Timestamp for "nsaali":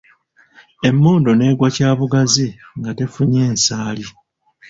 3.53-4.05